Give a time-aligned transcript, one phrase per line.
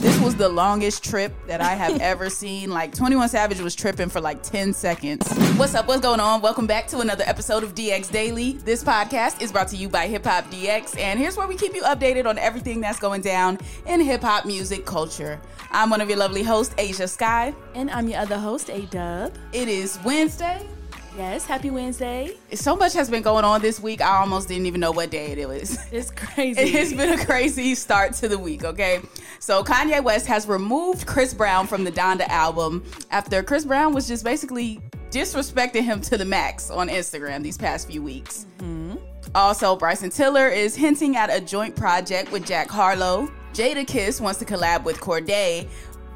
[0.00, 2.70] This was the longest trip that I have ever seen.
[2.70, 5.30] Like 21 Savage was tripping for like 10 seconds.
[5.58, 5.88] What's up?
[5.88, 6.40] What's going on?
[6.40, 8.54] Welcome back to another episode of DX Daily.
[8.54, 11.74] This podcast is brought to you by Hip Hop DX, and here's where we keep
[11.74, 15.38] you updated on everything that's going down in hip hop music culture.
[15.70, 17.54] I'm one of your lovely hosts, Asia Sky.
[17.74, 19.34] And I'm your other host, A Dub.
[19.52, 20.66] It is Wednesday.
[21.20, 22.32] Yes, happy Wednesday.
[22.54, 24.00] So much has been going on this week.
[24.00, 25.78] I almost didn't even know what day it was.
[25.92, 26.58] It's crazy.
[26.58, 29.02] It's been a crazy start to the week, okay?
[29.38, 34.08] So Kanye West has removed Chris Brown from the Donda album after Chris Brown was
[34.08, 38.46] just basically disrespecting him to the max on Instagram these past few weeks.
[38.56, 38.96] Mm-hmm.
[39.34, 43.30] Also, Bryson Tiller is hinting at a joint project with Jack Harlow.
[43.52, 45.68] Jadakiss wants to collab with Cordae.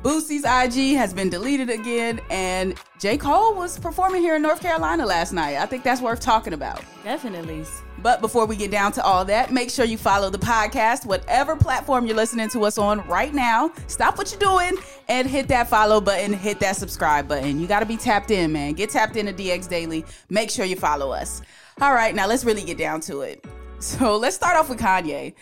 [0.05, 3.17] Boosie's IG has been deleted again, and J.
[3.17, 5.57] Cole was performing here in North Carolina last night.
[5.57, 6.83] I think that's worth talking about.
[7.05, 7.65] Definitely.
[8.03, 11.57] But before we get down to all that, make sure you follow the podcast, whatever
[11.57, 13.73] platform you're listening to us on right now.
[13.87, 14.77] Stop what you're doing
[15.09, 17.59] and hit that follow button, hit that subscribe button.
[17.59, 18.75] You got to be tapped in, man.
[18.75, 20.05] Get tapped into DX Daily.
[20.29, 21.41] Make sure you follow us.
[21.81, 23.43] All right, now let's really get down to it.
[23.81, 25.35] So let's start off with Kanye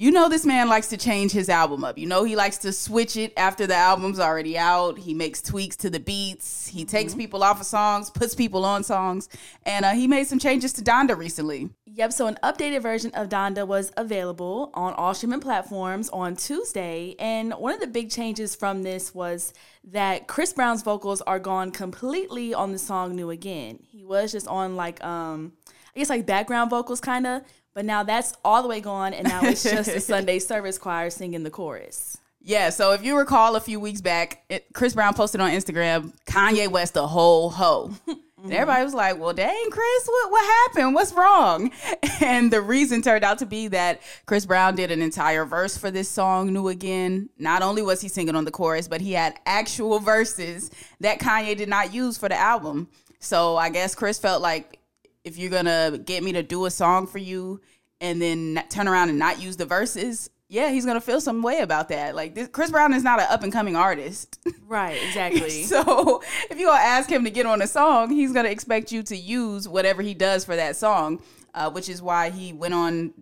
[0.00, 1.98] you know this man likes to change his album up.
[1.98, 4.96] You know he likes to switch it after the album's already out.
[4.96, 6.68] He makes tweaks to the beats.
[6.68, 7.20] He takes mm-hmm.
[7.20, 9.28] people off of songs, puts people on songs,
[9.64, 11.70] and uh, he made some changes to Donda recently.
[11.84, 12.12] Yep.
[12.12, 17.52] So an updated version of Donda was available on all streaming platforms on Tuesday, and
[17.54, 22.54] one of the big changes from this was that Chris Brown's vocals are gone completely
[22.54, 25.54] on the song "New Again." He was just on like um,
[25.98, 27.42] I guess like background vocals, kind of
[27.74, 31.10] but now that's all the way gone, and now it's just the Sunday service choir
[31.10, 32.18] singing the chorus.
[32.40, 36.12] Yeah, so if you recall a few weeks back, it, Chris Brown posted on Instagram,
[36.24, 37.92] Kanye West the whole hoe.
[38.40, 40.94] And everybody was like, well, dang, Chris, what, what happened?
[40.94, 41.72] What's wrong?
[42.20, 45.90] And the reason turned out to be that Chris Brown did an entire verse for
[45.90, 47.30] this song, New Again.
[47.36, 50.70] Not only was he singing on the chorus, but he had actual verses
[51.00, 52.88] that Kanye did not use for the album.
[53.18, 54.77] So I guess Chris felt like
[55.24, 57.60] if you're gonna get me to do a song for you
[58.00, 61.60] and then turn around and not use the verses, yeah, he's gonna feel some way
[61.60, 62.14] about that.
[62.14, 64.98] Like this, Chris Brown is not an up and coming artist, right?
[65.06, 65.62] Exactly.
[65.64, 69.02] so if you gonna ask him to get on a song, he's gonna expect you
[69.04, 71.22] to use whatever he does for that song,
[71.54, 73.12] uh, which is why he went on.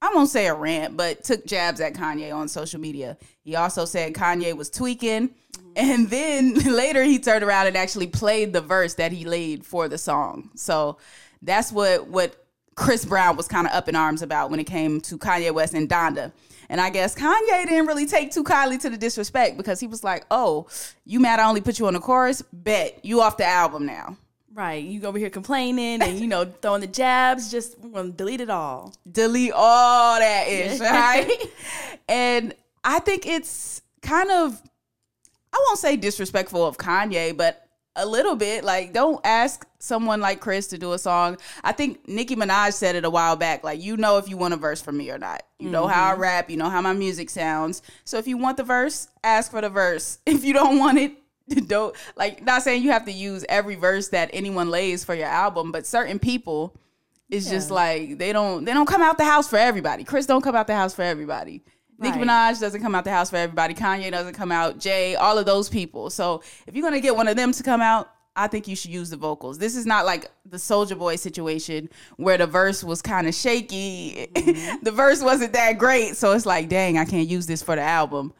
[0.00, 3.18] I won't say a rant, but took jabs at Kanye on social media.
[3.42, 5.72] He also said Kanye was tweaking, mm-hmm.
[5.74, 9.88] and then later he turned around and actually played the verse that he laid for
[9.88, 10.50] the song.
[10.54, 10.98] So
[11.42, 12.44] that's what what
[12.74, 15.74] Chris Brown was kind of up in arms about when it came to Kanye West
[15.74, 16.32] and Donda.
[16.68, 20.04] And I guess Kanye didn't really take too kindly to the disrespect because he was
[20.04, 20.66] like, "Oh,
[21.04, 22.42] you mad I only put you on the chorus?
[22.52, 24.16] Bet you off the album now."
[24.54, 27.50] Right, you over here complaining and you know throwing the jabs.
[27.50, 27.80] Just
[28.16, 28.92] delete it all.
[29.10, 31.30] Delete all that ish, right?
[32.08, 34.60] and I think it's kind of,
[35.52, 37.67] I won't say disrespectful of Kanye, but
[37.98, 38.64] a little bit.
[38.64, 41.36] Like, don't ask someone like Chris to do a song.
[41.62, 43.64] I think Nicki Minaj said it a while back.
[43.64, 45.42] Like, you know if you want a verse from me or not.
[45.58, 45.72] You mm-hmm.
[45.72, 46.22] know how I mm-hmm.
[46.22, 46.50] rap.
[46.50, 47.82] You know how my music sounds.
[48.04, 50.18] So if you want the verse, ask for the verse.
[50.26, 51.12] If you don't want it,
[51.68, 52.44] don't like.
[52.44, 55.86] Not saying you have to use every verse that anyone lays for your album, but
[55.86, 56.76] certain people.
[57.30, 57.52] It's yeah.
[57.52, 60.04] just like they don't they don't come out the house for everybody.
[60.04, 61.62] Chris don't come out the house for everybody.
[61.98, 62.14] Right.
[62.14, 63.74] Nicki Minaj doesn't come out the house for everybody.
[63.74, 64.78] Kanye doesn't come out.
[64.78, 66.10] Jay, all of those people.
[66.10, 68.92] So if you're gonna get one of them to come out, I think you should
[68.92, 69.58] use the vocals.
[69.58, 74.28] This is not like the Soulja Boy situation where the verse was kind of shaky.
[74.32, 74.76] Mm-hmm.
[74.84, 77.82] the verse wasn't that great, so it's like, dang, I can't use this for the
[77.82, 78.32] album.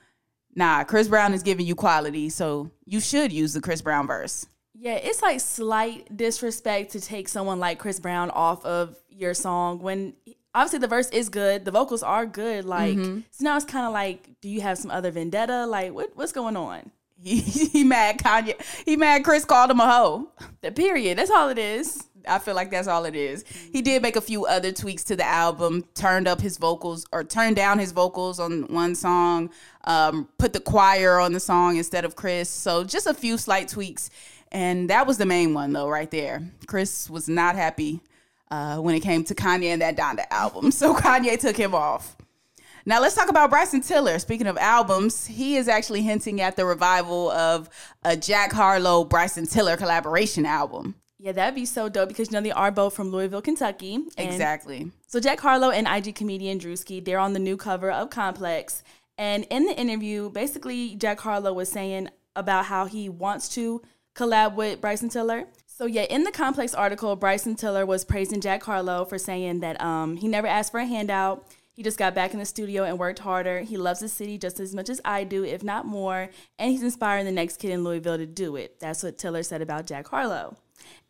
[0.55, 4.47] nah, Chris Brown is giving you quality, so you should use the Chris Brown verse.
[4.73, 9.81] Yeah, it's like slight disrespect to take someone like Chris Brown off of your song
[9.81, 10.15] when
[10.59, 12.65] obviously the verse is good, the vocals are good.
[12.65, 13.21] Like mm-hmm.
[13.31, 15.67] so now it's kind of like, do you have some other vendetta?
[15.67, 16.91] Like what what's going on?
[17.21, 18.55] He, he mad Kanye.
[18.85, 20.29] He mad Chris called him a hoe.
[20.61, 21.19] The period.
[21.19, 22.05] That's all it is.
[22.29, 23.45] I feel like that's all it is.
[23.73, 27.25] He did make a few other tweaks to the album, turned up his vocals or
[27.25, 29.51] turned down his vocals on one song,
[29.83, 32.49] um, put the choir on the song instead of Chris.
[32.49, 34.11] So just a few slight tweaks.
[34.53, 36.43] And that was the main one, though, right there.
[36.69, 38.01] Chris was not happy
[38.51, 40.71] uh, when it came to Kanye and that Donda album.
[40.79, 42.17] So Kanye took him off.
[42.87, 44.19] Now let's talk about Bryson Tiller.
[44.19, 47.69] Speaking of albums, he is actually hinting at the revival of
[48.03, 50.95] a Jack Harlow Bryson Tiller collaboration album.
[51.19, 53.99] Yeah, that'd be so dope because you know they are both from Louisville, Kentucky.
[54.17, 54.91] exactly.
[55.09, 58.83] So Jack Harlow and IG comedian Drewski, they're on the new cover of Complex.
[59.19, 63.83] And in the interview, basically Jack Harlow was saying about how he wants to
[64.15, 65.47] collab with Bryson Tiller.
[65.79, 69.81] So yeah, in the Complex article, Bryson Tiller was praising Jack Harlow for saying that
[69.81, 71.47] um, he never asked for a handout.
[71.71, 73.61] He just got back in the studio and worked harder.
[73.61, 76.83] He loves the city just as much as I do, if not more, and he's
[76.83, 78.81] inspiring the next kid in Louisville to do it.
[78.81, 80.57] That's what Tiller said about Jack Harlow.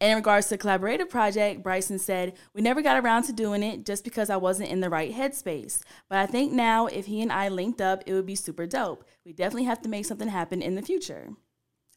[0.03, 3.63] And in regards to the collaborative project, Bryson said, We never got around to doing
[3.63, 5.81] it just because I wasn't in the right headspace.
[6.11, 9.03] But I think now, if he and I linked up, it would be super dope.
[9.25, 11.31] We definitely have to make something happen in the future.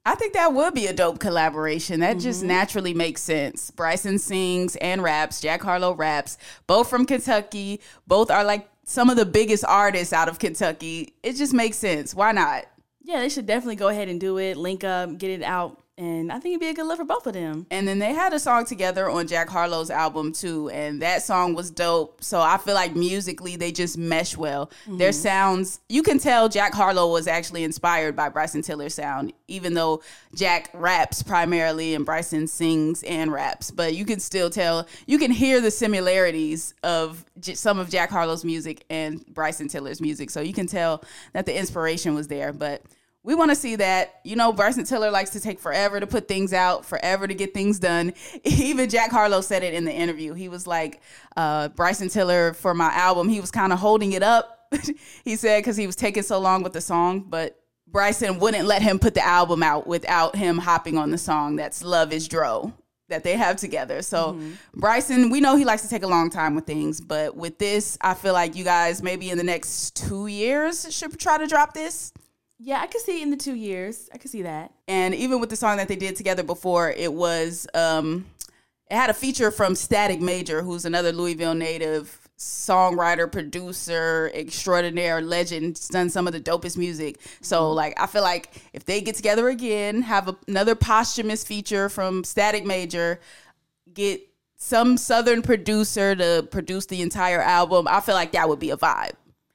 [0.05, 1.99] I think that would be a dope collaboration.
[1.99, 2.23] That mm-hmm.
[2.23, 3.69] just naturally makes sense.
[3.69, 7.81] Bryson sings and raps, Jack Harlow raps, both from Kentucky.
[8.07, 11.13] Both are like some of the biggest artists out of Kentucky.
[11.21, 12.15] It just makes sense.
[12.15, 12.65] Why not?
[13.03, 16.31] Yeah, they should definitely go ahead and do it, link up, get it out and
[16.31, 17.67] I think it'd be a good look for both of them.
[17.69, 21.53] And then they had a song together on Jack Harlow's album too, and that song
[21.53, 22.23] was dope.
[22.23, 24.71] So I feel like musically they just mesh well.
[24.85, 24.97] Mm-hmm.
[24.97, 29.75] Their sounds, you can tell Jack Harlow was actually inspired by Bryson Tiller's sound, even
[29.75, 30.01] though
[30.33, 33.69] Jack raps primarily and Bryson sings and raps.
[33.69, 38.09] But you can still tell, you can hear the similarities of j- some of Jack
[38.09, 40.31] Harlow's music and Bryson Tiller's music.
[40.31, 41.03] So you can tell
[41.33, 42.51] that the inspiration was there.
[42.53, 42.81] But
[43.23, 44.19] we want to see that.
[44.23, 47.53] You know, Bryson Tiller likes to take forever to put things out, forever to get
[47.53, 48.13] things done.
[48.43, 50.33] Even Jack Harlow said it in the interview.
[50.33, 51.01] He was like,
[51.37, 54.67] uh, Bryson Tiller for my album, he was kind of holding it up.
[55.23, 58.81] he said because he was taking so long with the song, but Bryson wouldn't let
[58.81, 62.73] him put the album out without him hopping on the song that's Luv Is Dro
[63.09, 64.01] that they have together.
[64.01, 64.53] So mm-hmm.
[64.79, 67.97] Bryson, we know he likes to take a long time with things, but with this,
[67.99, 71.73] I feel like you guys maybe in the next two years should try to drop
[71.73, 72.13] this.
[72.63, 74.07] Yeah, I could see in the two years.
[74.13, 74.71] I could see that.
[74.87, 78.25] And even with the song that they did together before, it was um
[78.89, 85.79] it had a feature from Static Major, who's another Louisville native songwriter, producer, extraordinaire legend,
[85.89, 87.19] done some of the dopest music.
[87.41, 87.75] So mm-hmm.
[87.75, 92.23] like I feel like if they get together again, have a, another posthumous feature from
[92.23, 93.19] Static Major,
[93.91, 94.21] get
[94.57, 98.77] some southern producer to produce the entire album, I feel like that would be a
[98.77, 99.13] vibe.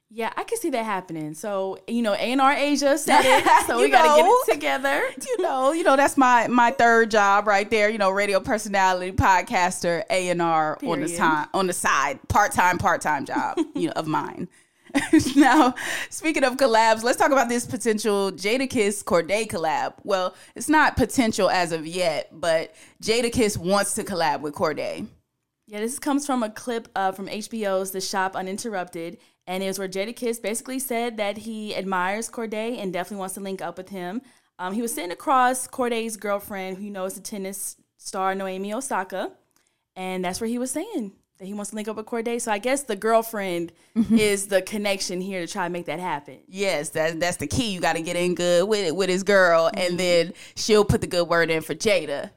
[0.09, 1.33] Yeah, I can see that happening.
[1.33, 5.01] So, you know, A&R Asia said it, so we got to get it together.
[5.27, 9.11] you know, you know that's my my third job right there, you know, radio personality,
[9.11, 14.47] podcaster, A&R on the time on the side, part-time part-time job, you know, of mine.
[15.35, 15.75] now,
[16.09, 19.93] speaking of collabs, let's talk about this potential Jadakiss Cordae collab.
[20.03, 22.73] Well, it's not potential as of yet, but
[23.03, 25.07] Jadakiss wants to collab with Cordae.
[25.67, 29.79] Yeah, this comes from a clip uh, from HBO's The Shop Uninterrupted, and it was
[29.79, 33.89] where Jadakiss basically said that he admires Cordae and definitely wants to link up with
[33.89, 34.21] him.
[34.59, 38.73] Um, he was sitting across Cordae's girlfriend, who you know is the tennis star Naomi
[38.73, 39.31] Osaka,
[39.95, 42.41] and that's where he was saying that he wants to link up with Cordae.
[42.41, 44.17] So I guess the girlfriend mm-hmm.
[44.17, 46.39] is the connection here to try to make that happen.
[46.47, 47.71] Yes, that that's the key.
[47.71, 49.79] You got to get in good with with his girl, mm-hmm.
[49.79, 52.31] and then she'll put the good word in for Jada.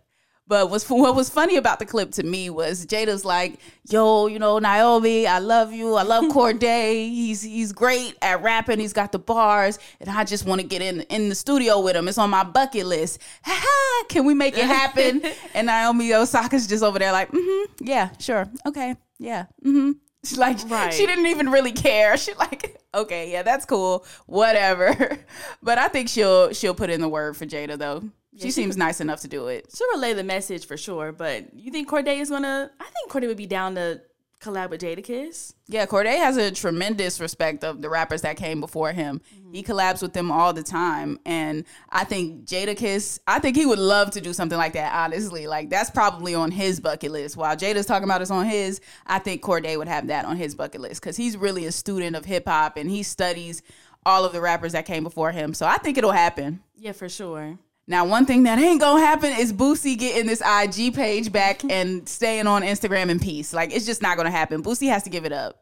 [0.50, 4.40] But what's what was funny about the clip to me was Jada's like, "Yo, you
[4.40, 5.94] know Naomi, I love you.
[5.94, 7.08] I love Cordae.
[7.08, 8.80] he's he's great at rapping.
[8.80, 11.94] He's got the bars, and I just want to get in in the studio with
[11.94, 12.08] him.
[12.08, 13.20] It's on my bucket list.
[13.44, 15.22] Ha Can we make it happen?"
[15.54, 19.92] and Naomi Osaka's just over there like, "Mm-hmm, yeah, sure, okay, yeah, mm-hmm."
[20.22, 20.92] She's like, right.
[20.92, 22.14] she didn't even really care.
[22.18, 25.16] She like, okay, yeah, that's cool, whatever.
[25.62, 28.02] but I think she'll she'll put in the word for Jada though.
[28.34, 29.66] She, she seems could, nice enough to do it.
[29.74, 31.12] She'll relay the message for sure.
[31.12, 32.70] But you think Cordae is gonna?
[32.78, 34.00] I think Cordae would be down to
[34.40, 35.54] collab with Jadakiss.
[35.68, 39.20] Yeah, Cordae has a tremendous respect of the rappers that came before him.
[39.34, 39.52] Mm-hmm.
[39.52, 43.20] He collabs with them all the time, and I think Jadakiss.
[43.26, 44.94] I think he would love to do something like that.
[44.94, 47.36] Honestly, like that's probably on his bucket list.
[47.36, 50.54] While Jada's talking about it's on his, I think Cordae would have that on his
[50.54, 53.62] bucket list because he's really a student of hip hop and he studies
[54.06, 55.52] all of the rappers that came before him.
[55.52, 56.60] So I think it'll happen.
[56.76, 57.58] Yeah, for sure.
[57.90, 62.08] Now, one thing that ain't gonna happen is Boosie getting this IG page back and
[62.08, 63.52] staying on Instagram in peace.
[63.52, 64.62] Like, it's just not gonna happen.
[64.62, 65.60] Boosie has to give it up.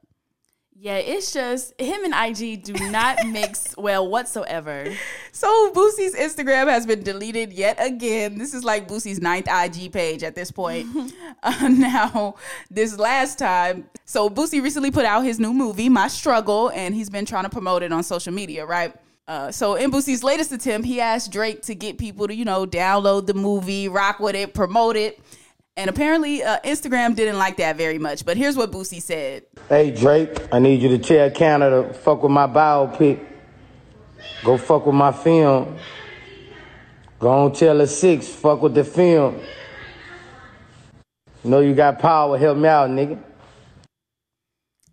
[0.80, 4.92] Yeah, it's just him and IG do not mix well whatsoever.
[5.32, 8.36] So Boosie's Instagram has been deleted yet again.
[8.36, 10.86] This is like Boosie's ninth IG page at this point.
[11.42, 12.34] uh, now,
[12.70, 17.08] this last time, so Boosie recently put out his new movie, My Struggle, and he's
[17.08, 18.94] been trying to promote it on social media, right?
[19.28, 22.66] Uh, so in Boosie's latest attempt, he asked Drake to get people to, you know,
[22.66, 25.20] download the movie, rock with it, promote it.
[25.76, 28.24] And apparently, uh, Instagram didn't like that very much.
[28.24, 29.44] But here's what Boosie said.
[29.68, 33.22] Hey Drake, I need you to tell Canada, fuck with my biopic.
[34.42, 35.76] Go fuck with my film.
[37.18, 39.38] Go on tell the six, fuck with the film.
[41.44, 43.22] You know you got power, help me out, nigga.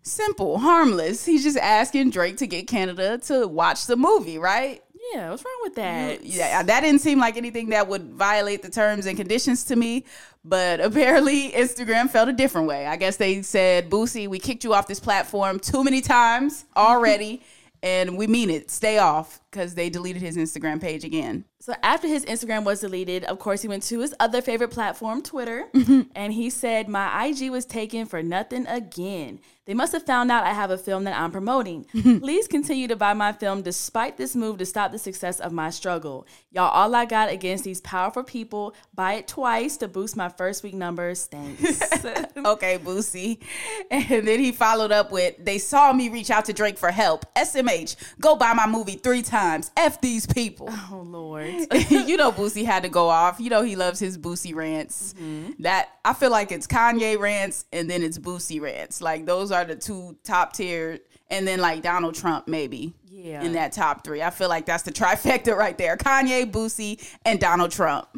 [0.06, 1.24] Simple, harmless.
[1.24, 4.80] He's just asking Drake to get Canada to watch the movie, right?
[5.12, 6.24] Yeah, what's wrong with that?
[6.24, 10.04] Yeah, that didn't seem like anything that would violate the terms and conditions to me.
[10.44, 12.86] But apparently, Instagram felt a different way.
[12.86, 17.42] I guess they said, Boosie, we kicked you off this platform too many times already.
[17.82, 18.70] and we mean it.
[18.70, 21.44] Stay off because they deleted his Instagram page again.
[21.58, 25.20] So after his Instagram was deleted, of course, he went to his other favorite platform,
[25.20, 26.02] Twitter, mm-hmm.
[26.14, 29.40] and he said, My IG was taken for nothing again.
[29.66, 31.84] They must have found out I have a film that I'm promoting.
[32.20, 35.70] Please continue to buy my film despite this move to stop the success of my
[35.70, 36.24] struggle.
[36.52, 40.62] Y'all, all I got against these powerful people, buy it twice to boost my first
[40.62, 41.26] week numbers.
[41.26, 41.82] Thanks.
[42.36, 43.42] okay, Boosie.
[43.90, 47.26] And then he followed up with, They saw me reach out to Drake for help.
[47.34, 49.72] SMH, go buy my movie three times.
[49.76, 50.68] F these people.
[50.70, 51.52] oh, Lord.
[51.90, 53.40] you know Boosie had to go off.
[53.40, 55.14] You know he loves his Boosie rants.
[55.14, 55.62] Mm-hmm.
[55.62, 59.00] That I feel like it's Kanye rants and then it's Boosie rants.
[59.00, 60.98] Like those are the two top tier,
[61.30, 62.94] and then like Donald Trump maybe.
[63.08, 63.42] Yeah.
[63.42, 67.40] In that top three, I feel like that's the trifecta right there: Kanye, Boosie, and
[67.40, 68.08] Donald Trump.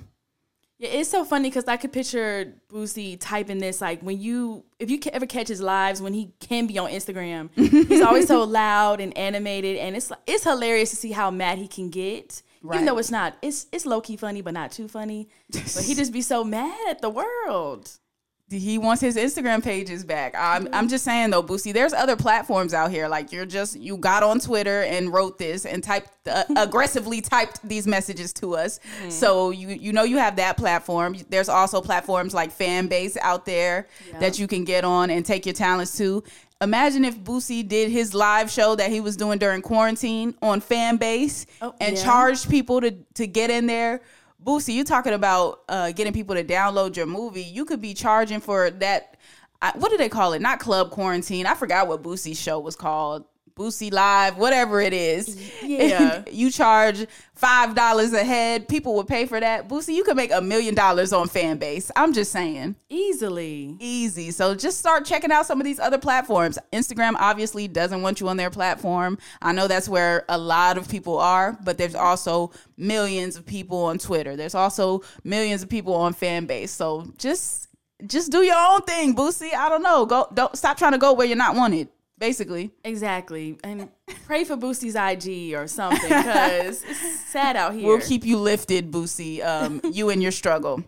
[0.79, 4.91] Yeah, it's so funny because I could picture Boosie typing this like when you, if
[4.91, 7.51] you ever catch his lives when he can be on Instagram,
[7.89, 11.67] he's always so loud and animated, and it's it's hilarious to see how mad he
[11.67, 12.43] can get.
[12.63, 12.77] Right.
[12.77, 15.29] Even though it's not, it's it's low key funny, but not too funny.
[15.51, 17.91] but he just be so mad at the world.
[18.51, 20.35] He wants his Instagram pages back.
[20.35, 23.07] I'm, I'm just saying though, Boosie, there's other platforms out here.
[23.07, 27.61] Like you're just you got on Twitter and wrote this and typed uh, aggressively typed
[27.67, 28.81] these messages to us.
[29.11, 31.17] So you you know you have that platform.
[31.29, 33.87] There's also platforms like Fanbase out there
[34.19, 36.25] that you can get on and take your talents to.
[36.61, 41.47] Imagine if Boosie did his live show that he was doing during quarantine on Fanbase
[41.63, 42.03] Oh, and yeah.
[42.03, 44.01] charged people to to get in there.
[44.45, 47.43] Boosie, you talking about uh, getting people to download your movie?
[47.43, 49.17] You could be charging for that.
[49.61, 50.41] I, what do they call it?
[50.41, 51.47] Not club quarantine.
[51.47, 53.25] I forgot what Boosie's show was called.
[53.59, 55.37] Boosie Live, whatever it is.
[55.69, 56.25] Yeah.
[56.31, 58.69] you charge five dollars a head.
[58.69, 59.69] People would pay for that.
[59.69, 61.91] Boosie, you could make a million dollars on Fanbase.
[61.95, 62.75] I'm just saying.
[62.89, 63.77] Easily.
[63.79, 64.31] Easy.
[64.31, 66.59] So just start checking out some of these other platforms.
[66.73, 69.19] Instagram obviously doesn't want you on their platform.
[69.43, 73.85] I know that's where a lot of people are, but there's also millions of people
[73.85, 74.37] on Twitter.
[74.37, 76.71] There's also millions of people on Fanbase.
[76.71, 77.69] So just
[78.07, 79.53] just do your own thing, Boosie.
[79.55, 80.07] I don't know.
[80.07, 81.89] Go don't stop trying to go where you're not wanted.
[82.19, 82.73] Basically.
[82.85, 83.59] Exactly.
[83.63, 83.89] And
[84.27, 87.87] pray for Boosie's IG or something because it's sad out here.
[87.87, 89.45] We'll keep you lifted, Boosie.
[89.45, 90.83] Um, you and your struggle.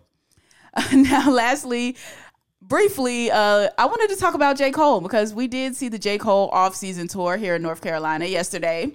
[0.93, 1.97] now, lastly,
[2.63, 4.71] briefly, uh, I wanted to talk about J.
[4.71, 6.19] Cole because we did see the J.
[6.19, 8.93] Cole off-season tour here in North Carolina yesterday.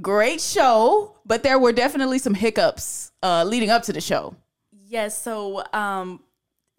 [0.00, 4.34] Great show, but there were definitely some hiccups uh, leading up to the show.
[4.86, 6.20] Yes, so um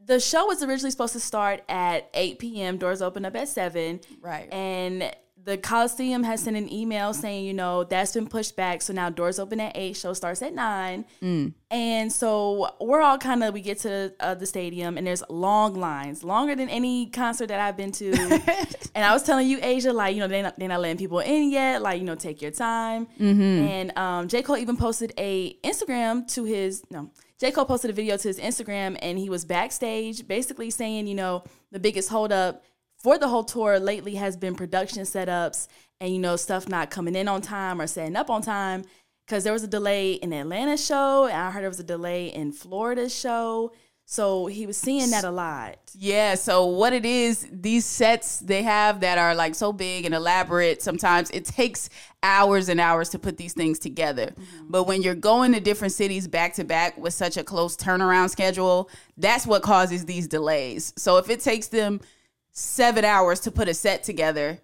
[0.03, 2.77] the show was originally supposed to start at 8 p.m.
[2.77, 3.99] Doors open up at 7.
[4.21, 4.51] Right.
[4.51, 5.11] And
[5.43, 8.81] the Coliseum has sent an email saying, you know, that's been pushed back.
[8.81, 11.05] So now doors open at 8, show starts at 9.
[11.21, 11.53] Mm.
[11.71, 15.75] And so we're all kind of, we get to uh, the stadium and there's long
[15.75, 18.11] lines, longer than any concert that I've been to.
[18.95, 21.19] and I was telling you, Asia, like, you know, they're not, they're not letting people
[21.19, 21.81] in yet.
[21.81, 23.07] Like, you know, take your time.
[23.19, 24.43] And um, J.
[24.43, 27.51] Cole even posted a Instagram to his, no, J.
[27.51, 31.43] Cole posted a video to his Instagram and he was backstage basically saying, you know,
[31.71, 32.65] the biggest holdup
[32.97, 35.69] for the whole tour lately has been production setups
[36.01, 38.83] and, you know, stuff not coming in on time or setting up on time.
[39.29, 42.27] Cause there was a delay in Atlanta show and I heard there was a delay
[42.27, 43.71] in Florida's show.
[44.11, 45.77] So he was seeing that a lot.
[45.93, 50.15] Yeah, so what it is, these sets they have that are like so big and
[50.15, 51.91] elaborate, sometimes it takes
[52.23, 54.33] hours and hours to put these things together.
[54.33, 54.65] Mm-hmm.
[54.71, 58.31] But when you're going to different cities back to back with such a close turnaround
[58.31, 60.91] schedule, that's what causes these delays.
[60.97, 62.01] So if it takes them
[62.49, 64.59] seven hours to put a set together,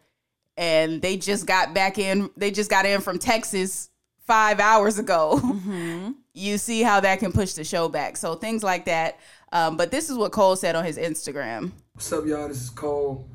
[0.58, 2.32] and they just got back in.
[2.36, 3.92] They just got in from Texas
[4.26, 5.40] five hours ago.
[5.44, 6.12] Mm-hmm.
[6.38, 8.18] You see how that can push the show back.
[8.18, 9.20] So things like that.
[9.52, 11.72] Um, but this is what Cole said on his Instagram.
[11.94, 12.48] What's up, y'all?
[12.48, 13.28] This is Cole.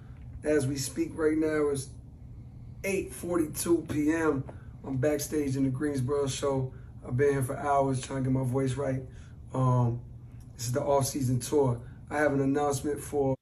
[0.43, 1.89] As we speak right now, it's
[2.83, 4.45] 8:42 p.m.
[4.87, 6.73] I'm backstage in the Greensboro show.
[7.07, 9.03] I've been here for hours trying to get my voice right.
[9.53, 10.01] Um,
[10.57, 11.81] this is the off-season tour.
[12.11, 13.35] I have an announcement for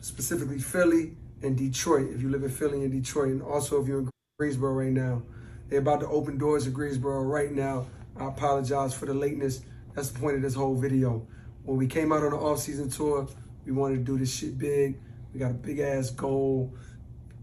[0.00, 2.10] specifically Philly and Detroit.
[2.10, 5.22] If you live in Philly and Detroit, and also if you're in Greensboro right now,
[5.68, 7.86] they're about to open doors in Greensboro right now.
[8.16, 9.62] I apologize for the lateness.
[9.94, 11.26] That's the point of this whole video.
[11.64, 13.28] When we came out on the off-season tour,
[13.64, 14.98] we wanted to do this shit big.
[15.32, 16.74] We got a big ass goal,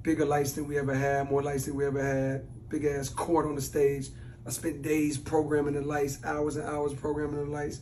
[0.01, 3.45] bigger lights than we ever had, more lights than we ever had, big ass court
[3.45, 4.09] on the stage.
[4.45, 7.81] I spent days programming the lights, hours and hours programming the lights.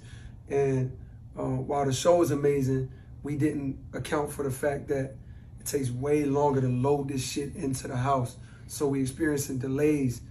[0.50, 0.98] And
[1.38, 2.92] uh, while the show was amazing,
[3.24, 5.15] we didn't account for the fact that
[5.60, 8.38] it takes way longer to load this shit into the house.
[8.68, 10.22] So we experiencing delays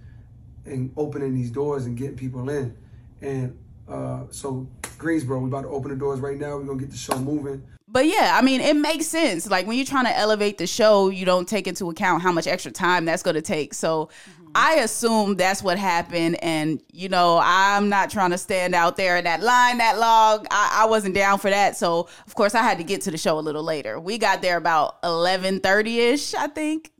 [0.65, 2.77] in opening these doors and getting people in.
[3.21, 3.57] And
[3.87, 6.57] uh, so Greensboro, we about to open the doors right now.
[6.57, 7.63] We're gonna get the show moving.
[7.87, 9.49] But yeah, I mean, it makes sense.
[9.49, 12.45] Like when you're trying to elevate the show, you don't take into account how much
[12.45, 13.73] extra time that's going to take.
[13.73, 14.51] So mm-hmm.
[14.53, 16.43] I assume that's what happened.
[16.43, 20.45] And, you know, I'm not trying to stand out there in that line that long.
[20.51, 21.77] I, I wasn't down for that.
[21.77, 23.97] So, of course, I had to get to the show a little later.
[23.97, 26.91] We got there about 11.30ish, I think.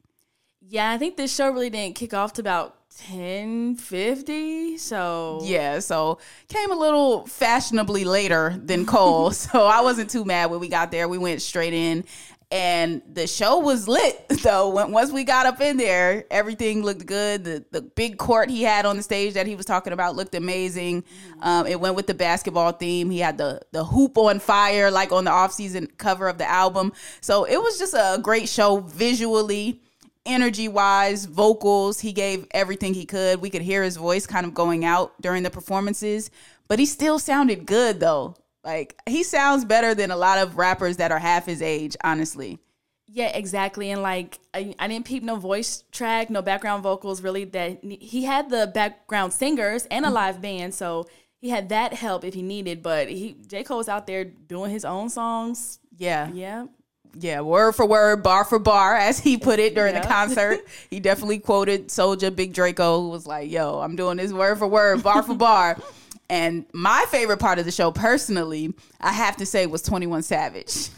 [0.61, 4.77] Yeah, I think this show really didn't kick off to about ten fifty.
[4.77, 9.31] So Yeah, so came a little fashionably later than Cole.
[9.31, 11.07] so I wasn't too mad when we got there.
[11.07, 12.05] We went straight in
[12.51, 14.69] and the show was lit though.
[14.69, 17.43] When, once we got up in there, everything looked good.
[17.43, 20.35] The the big court he had on the stage that he was talking about looked
[20.35, 21.03] amazing.
[21.41, 23.09] Um, it went with the basketball theme.
[23.09, 26.93] He had the the hoop on fire like on the off-season cover of the album.
[27.21, 29.81] So it was just a great show visually
[30.25, 33.41] energy wise, vocals, he gave everything he could.
[33.41, 36.31] We could hear his voice kind of going out during the performances,
[36.67, 38.35] but he still sounded good though.
[38.63, 42.59] Like he sounds better than a lot of rappers that are half his age, honestly.
[43.07, 43.91] Yeah, exactly.
[43.91, 47.21] And like, I, I didn't peep no voice track, no background vocals.
[47.21, 50.15] Really, that he had the background singers and a mm-hmm.
[50.15, 51.07] live band, so
[51.39, 52.81] he had that help if he needed.
[52.81, 55.79] But he J Cole was out there doing his own songs.
[55.95, 56.29] Yeah.
[56.33, 56.65] Yeah,
[57.17, 60.65] Yeah, word for word, bar for bar, as he put it during the concert.
[60.89, 64.67] he definitely quoted Soulja Big Draco, who was like, Yo, I'm doing this word for
[64.67, 65.77] word, bar for bar.
[66.29, 70.89] And my favorite part of the show, personally, I have to say, was 21 Savage.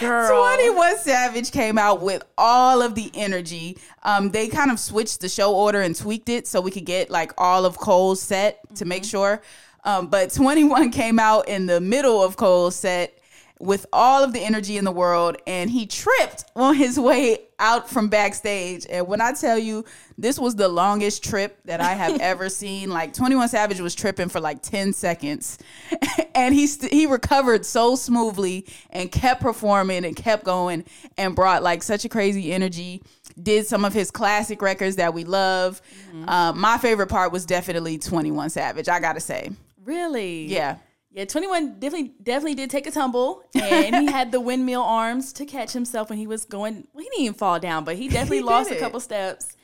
[0.00, 0.28] girl.
[0.28, 3.78] 21 Savage came out with all of the energy.
[4.02, 7.10] Um, they kind of switched the show order and tweaked it so we could get
[7.10, 9.40] like all of Cole's set to make sure.
[9.84, 13.17] Um, but 21 came out in the middle of Cole's set
[13.60, 17.90] with all of the energy in the world and he tripped on his way out
[17.90, 18.86] from backstage.
[18.88, 19.84] And when i tell you
[20.16, 22.90] this was the longest trip that i have ever seen.
[22.90, 25.58] Like 21 savage was tripping for like 10 seconds.
[26.34, 30.84] And he st- he recovered so smoothly and kept performing and kept going
[31.16, 33.02] and brought like such a crazy energy
[33.42, 35.82] did some of his classic records that we love.
[36.26, 39.50] Um, my favorite part was definitely 21 savage i gotta say.
[39.84, 40.46] Really?
[40.46, 40.76] yeah
[41.18, 45.46] Yeah, 21 definitely definitely did take a tumble and he had the windmill arms to
[45.46, 48.36] catch himself when he was going well, he didn't even fall down, but he definitely
[48.36, 49.56] He lost a couple steps.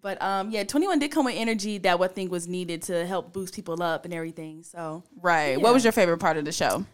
[0.00, 3.32] But um yeah, 21 did come with energy that I think was needed to help
[3.32, 4.62] boost people up and everything.
[4.62, 6.86] So right what was your favorite part of the show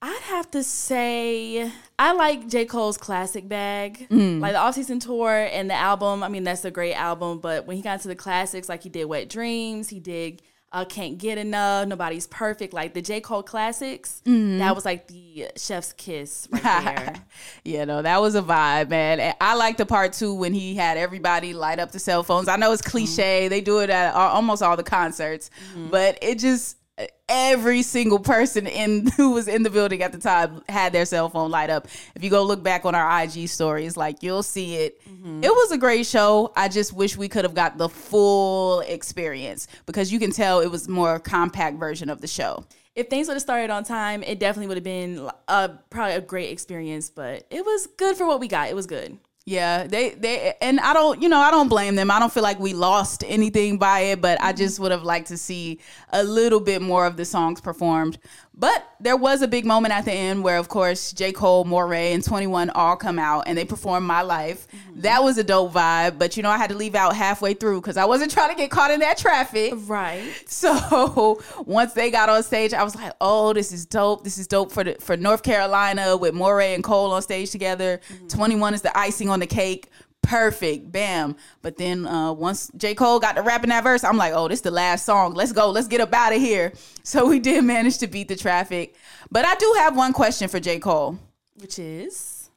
[0.00, 2.64] I'd have to say I like J.
[2.64, 4.06] Cole's classic bag.
[4.08, 4.38] Mm.
[4.40, 6.22] Like the off-season tour and the album.
[6.22, 8.88] I mean, that's a great album, but when he got to the classics, like he
[8.88, 13.20] did Wet Dreamz, he did uh, Can't Get Enough, Nobody's Perfect, like the J.
[13.20, 14.58] Cole classics, Mm-hmm.
[14.58, 17.14] that was like the chef's kiss right there.
[17.64, 19.20] Yeah, no, that was a vibe, man.
[19.20, 22.48] And I like the part too when he had everybody light up the cell phones.
[22.48, 25.50] I know it's cliche; they do it at almost all the concerts,
[25.90, 26.76] but it just
[27.28, 31.28] every single person in who was in the building at the time had their cell
[31.28, 31.88] phone light up.
[32.14, 35.00] If you go look back on our IG stories, like you'll see it.
[35.08, 35.44] Mm-hmm.
[35.44, 36.52] It was a great show.
[36.56, 40.70] I just wish we could have got the full experience because you can tell it
[40.70, 42.64] was more compact version of the show.
[42.94, 46.20] if things would have started on time, it definitely would have been a, probably a
[46.20, 48.68] great experience, but it was good for what we got.
[48.68, 49.18] It was good.
[49.44, 52.12] Yeah, they they and I don't, you know, I don't blame them.
[52.12, 55.28] I don't feel like we lost anything by it, but I just would have liked
[55.28, 55.80] to see
[56.12, 58.18] a little bit more of the songs performed.
[58.54, 61.32] But there was a big moment at the end where, of course, J.
[61.32, 64.68] Cole, Morray, and 21 all come out and they perform My Life.
[64.68, 65.00] Mm-hmm.
[65.00, 67.80] That was a dope vibe, but you know, I had to leave out halfway through
[67.80, 69.72] because I wasn't trying to get caught in that traffic.
[69.74, 70.22] Right.
[70.52, 74.22] So once they got on stage, I was like, "Oh, this is dope!
[74.22, 78.00] This is dope for the, for North Carolina with Morray and Cole on stage together.
[78.08, 78.28] Mm-hmm.
[78.28, 79.88] Twenty one is the icing on the cake.
[80.22, 81.36] Perfect, bam.
[81.60, 82.94] But then uh, once J.
[82.94, 85.34] Cole got to rapping that verse, I'm like, oh, this is the last song.
[85.34, 85.70] Let's go.
[85.70, 86.72] Let's get up out of here.
[87.04, 88.94] So we did manage to beat the traffic.
[89.28, 90.78] But I do have one question for J.
[90.78, 91.18] Cole.
[91.56, 92.48] Which is?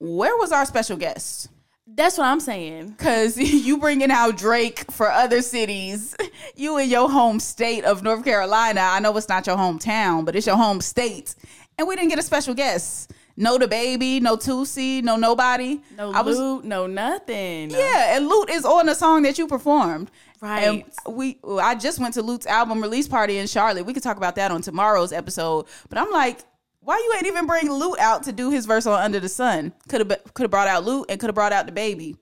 [0.00, 1.48] Where was our special guest?
[1.86, 2.94] That's what I'm saying.
[2.94, 6.16] Cause you bringing out Drake for other cities,
[6.56, 8.80] you in your home state of North Carolina.
[8.82, 11.34] I know it's not your hometown, but it's your home state,
[11.78, 13.12] and we didn't get a special guest.
[13.36, 15.80] No, DaBaby, no Tusi, no nobody.
[15.96, 17.70] No I was- Lute, no nothing.
[17.70, 20.10] Yeah, and Lute is on the song that you performed.
[20.40, 20.62] Right.
[20.64, 20.84] And
[21.16, 23.86] we I just went to Lute's album release party in Charlotte.
[23.86, 25.66] We could talk about that on tomorrow's episode.
[25.88, 26.40] But I'm like,
[26.80, 29.72] why you ain't even bring Lute out to do his verse on Under the Sun?
[29.88, 32.16] Could have could have brought out Lute and could have brought out DaBaby.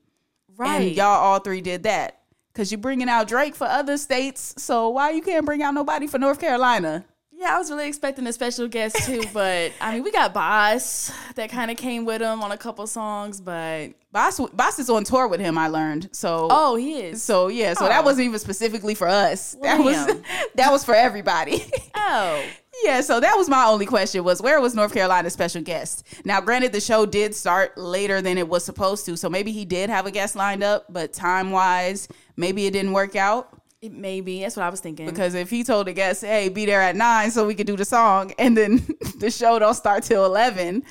[0.57, 0.83] Right.
[0.83, 2.19] And y'all all three did that.
[2.53, 4.55] Cause you're bringing out Drake for other states.
[4.59, 7.07] So why you can't bring out nobody for North Carolina?
[7.41, 11.11] Yeah, I was really expecting a special guest too, but I mean, we got Bas
[11.37, 15.05] that kind of came with him on a couple songs, but Bas Bas is on
[15.05, 16.11] tour with him, I learned.
[16.13, 17.23] So oh, he is.
[17.23, 17.89] So yeah, so Oh.
[17.89, 19.57] that wasn't even specifically for us.
[19.59, 20.23] Well, that was damn.
[20.57, 21.65] that was for everybody.
[21.95, 22.45] oh,
[22.85, 26.07] yeah, so that was my only question was where was North Carolina's special guest?
[26.27, 29.65] Now, granted the show did start later than it was supposed to, so maybe he
[29.65, 33.60] did have a guest lined up, but time-wise, maybe it didn't work out.
[33.83, 34.43] It may be.
[34.43, 35.07] That's what I was thinking.
[35.07, 37.77] Because if he told the guest, hey, be there at nine so we could do
[37.77, 38.87] the song, and then
[39.19, 40.83] the show don't start till eleven,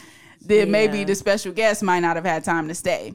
[0.42, 3.14] then maybe the special guest might not have had time to stay.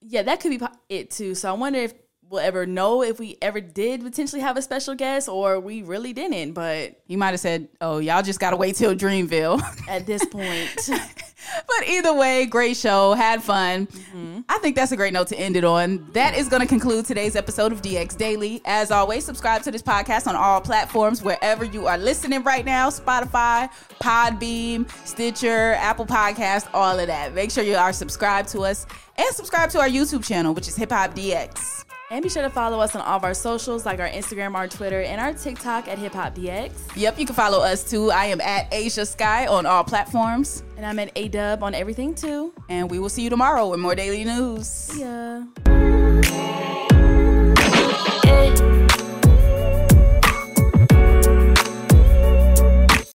[0.00, 1.34] yeah, that could be it too.
[1.34, 1.94] So I wonder if
[2.34, 6.12] we'll ever know if we ever did potentially have a special guest or we really
[6.12, 6.52] didn't.
[6.52, 9.62] But you might have said, Oh, y'all just gotta wait till Dreamville.
[9.88, 10.90] at this point,
[11.66, 13.14] But either way, great show.
[13.14, 13.86] Had fun.
[13.86, 14.40] Mm-hmm.
[14.48, 16.08] I think that's a great note to end it on.
[16.12, 18.60] That is going to conclude today's episode of DX Daily.
[18.64, 22.90] As always, subscribe to this podcast on all platforms wherever you are listening right now
[22.90, 23.70] Spotify,
[24.00, 27.34] Podbean, Stitcher, Apple Podcast, all of that.
[27.34, 30.76] Make sure you are subscribed to us and subscribe to our YouTube channel, which is
[30.76, 31.84] Hip Hop DX.
[32.10, 34.68] And be sure to follow us on all of our socials like our Instagram, our
[34.68, 36.72] Twitter, and our TikTok at Hip Hop DX.
[36.96, 38.10] Yep, you can follow us too.
[38.10, 40.62] I am at Asia Sky on all platforms.
[40.76, 42.52] And I'm at A Dub on everything too.
[42.68, 44.90] And we will see you tomorrow with more daily news.
[44.98, 45.44] Yeah.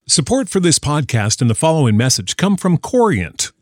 [0.09, 3.51] Support for this podcast and the following message come from Corient.